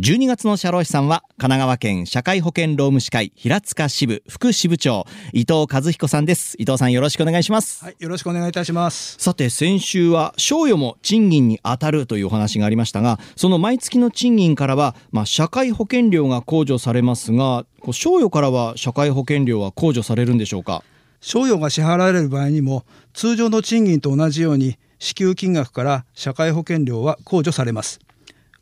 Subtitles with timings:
[0.00, 6.54] 12月の社労士さんは神奈川県社会保険労務士会平塚支部副支部長伊藤和彦さんです。
[6.60, 7.84] 伊藤さんよろしくお願いします。
[7.84, 9.16] はい、よろしくお願いいたします。
[9.18, 20.84] さて先週は賞与も賃金に当たるというお話がありましたがその毎月の賃金からは、まあ、社会保険料が控除されますが賞与からは社会保険料は控除されるんでしょうか？
[21.20, 22.84] 賞与が支払われる場合にも
[23.14, 27.98] 通常の賃金と同じように支給金額から社会保険料は控除されます。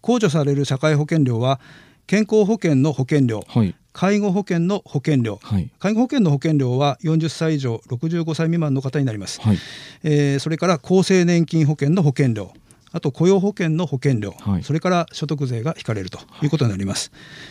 [0.07, 1.59] 控除される社会保険料は
[2.07, 3.75] 健康保険の保険料、はい。
[3.93, 5.69] 介護保険の保険料、はい。
[5.81, 9.41] 介護保険の保険料は40歳以上65歳未満の方になります。
[9.41, 9.59] はい。
[10.05, 12.53] えーそれから厚生年金保険の保険料。
[12.93, 14.63] あと雇用保険の保険料、はい。
[14.63, 17.11] それから所得税が引かれるということになります、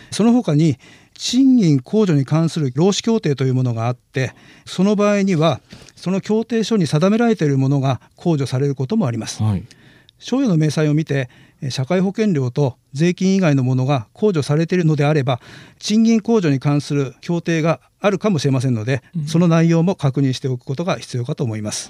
[0.10, 0.80] その他に
[1.14, 4.34] 賃金控除に関する労使協定というものがあって
[4.66, 5.62] その場合には
[5.96, 9.44] その協定書に定められているものが控除されることもあります。
[9.44, 9.64] はい
[10.18, 11.30] 賞与の明細を見て
[11.62, 15.40] えー社会保険料と税金以外のものが控除されているのであれば
[15.80, 21.90] 賃金控除に関する協定があるかもしれませんので、その内容も確認しておくことが必要かと思います。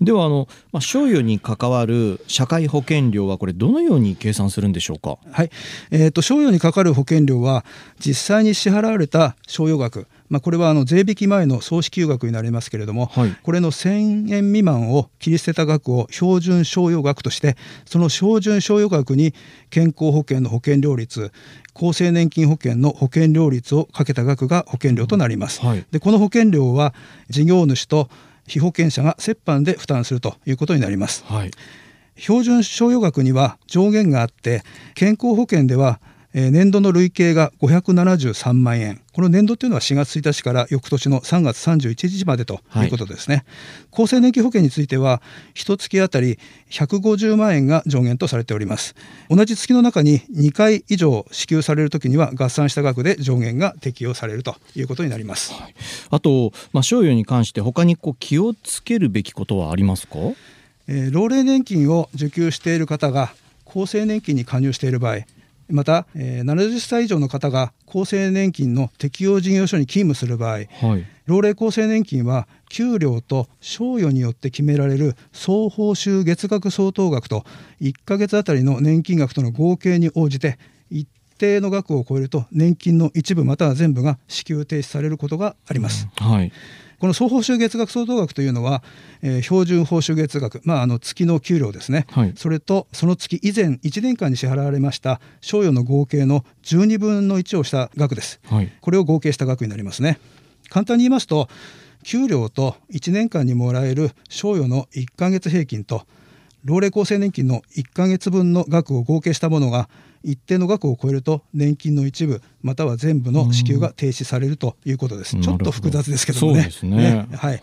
[0.00, 5.16] ではあの、まあ、賞与に関わる社会保険料はこれどのように計算するんでしょうか？
[5.32, 5.50] はい、
[5.90, 7.64] えー、と賞与にかかる保険料は
[7.98, 19.32] 実際に支払われた賞与額、まあ、これはあの税引き前の総支給額になりますけれども、はいこれの1000円未満を切り捨てた額を標準賞与額としてその標準賞与額に
[19.70, 21.32] 健康保険の保険料率
[21.74, 25.60] 厚生年金保険の保険料率をかけた額が保険料となります。
[25.60, 26.94] はいでこの保険料は
[27.28, 28.08] 事業主と
[28.46, 31.24] 被保険者が折半で負担するということになります。
[31.26, 31.50] はい
[32.16, 34.62] 標準賞与額には上限があって
[34.94, 36.00] 健康保険では
[36.38, 39.00] えー年度の累計が573万円。
[39.12, 42.86] この年度というのは4月1日から翌年の3月31日までとい。
[42.86, 43.44] うことですね、
[43.92, 45.20] 厚生年金保険については
[45.52, 46.38] 一月あたり
[46.70, 48.94] 150万円が上限とされております。
[49.28, 55.52] 同じ月の中に2回以上支給されるときには合算した額で上限が適用されるということになります、
[56.10, 60.18] あと、まあ、賞与に関して他にこう気をつけるべきことはありますか？
[60.86, 63.32] えー老齢年金を受給している方が
[63.66, 65.18] 厚生年金に加入している場合
[65.68, 71.06] また、えー70歳以上の方が厚生年金の適用事業所に勤務する場合はい。
[71.26, 77.44] 老齢厚生年金は給料と賞与によって決められる総報酬月額相当額と
[77.82, 80.58] 1ヶ月あたりの年金額との合計に応じて
[80.90, 81.06] 一
[81.36, 86.08] 定の額を超えると年金の一部または全部が支給停止されることがあります。
[86.16, 86.52] はい
[86.98, 88.82] この総報酬月額相当額というのは、
[89.22, 98.40] えー標準報酬月額、まあ、あの月の給料ですね、はいそれとその月以前1年間に支払われました賞与の合計の12分の1をした額です。
[98.46, 100.18] はいこれを合計した額になりますね。
[100.68, 101.48] 簡単に言いますと
[102.02, 106.06] 給料と1年間にもらえる賞与の1ヶ月平均と
[106.68, 109.88] 老齢厚生年金の1ヶ月分の額を合計したものが
[110.22, 115.36] 一定の額を超えると年金の一部または全部の支給が停止されるということです。
[115.36, 116.62] うんちょっと複雑ですけどもね。
[116.62, 117.62] そうですねはい。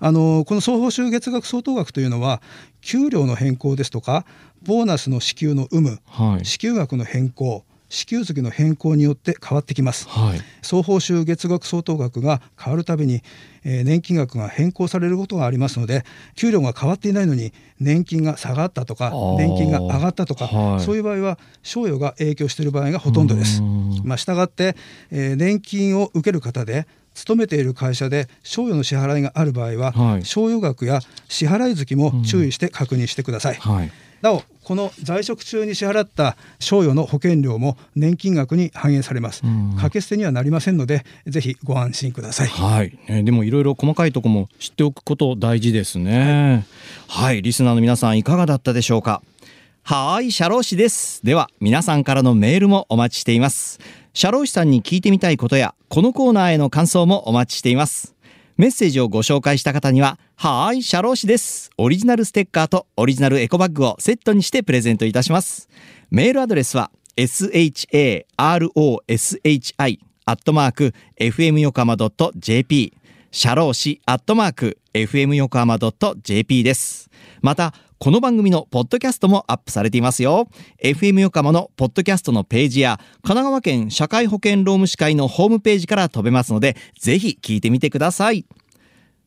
[0.00, 2.42] あのこの総報酬月額相当額というのは
[2.82, 4.26] 給料の変更ですとか
[4.62, 10.08] ボーナスの支給の有無、はい支給額の変更、支給月の変更によって変わってきます。
[10.08, 10.40] はい。
[10.62, 13.22] 総報酬月額相当額が変わるたびに、
[13.64, 16.04] えー年金額が変更されることがありますので
[16.34, 19.36] 給料が変わっていないのに年金が下がったとかー。
[19.36, 20.80] 年金が上がったとか、はい。
[20.80, 23.62] そういう場合は賞与が影響している場合がほとんどです。
[23.62, 23.66] う。
[23.66, 24.00] ん。
[24.04, 24.74] まあ、したがって、
[25.10, 30.24] えー年金を受ける方で勤めている会社で賞与の支払いがある場合は、はい。
[30.24, 33.56] 賞与額や支払い月も注意して確認してください。
[33.56, 33.90] はい。
[34.22, 46.66] なおこの在職中に支払った賞与の保険料も年金額に反映されますうん掛け捨てにはなりませんのでぜひご安心くださいはい、えーでもいろいろ細かいとこも知っておくこと大事ですね。
[47.08, 49.22] はい、リスナーの皆さんいかがだったでしょうか。
[49.82, 51.24] はーい、社労士です。
[51.24, 53.80] では皆さんからのメールもお待ちしています。
[54.14, 58.11] 社労士さんに聞いてみたいことやこのコーナーへの感想もお待ちしています。
[58.56, 61.70] メッセージをご紹介した方には、はーい、社労士です。
[61.78, 65.68] オリジナルステッカーとオリジナルエコバッグをセットにしてプレゼントいたします。
[66.10, 68.24] メールアドレスは、sharoshi
[70.24, 72.94] アットマーク fm 横浜 .jp
[73.34, 75.78] 社労士アットマーク fm 横浜
[76.22, 77.08] .jp です。
[77.40, 80.48] また、この番組のポッドキャストもアップされていますよ。
[80.84, 88.44] FM 横浜のポッドキャストのページや、神奈川県社会保険労務士会のホームページから飛べますので、ぜひ聞いてみてください。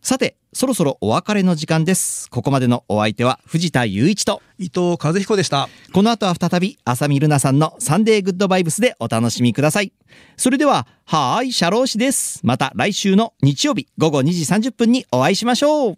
[0.04, 2.30] さて、そろそろお別れの時間です。
[2.30, 5.68] ここまでのお相手は藤田雄一と伊藤和彦でした。
[5.92, 9.92] この後は再び浅見ルナさんのサンデーグッドバイブスでお楽しみください。
[10.38, 12.40] それでははーいシャロー氏です。
[12.44, 15.98] また来週の日曜日午後2時30分にお会いしましょう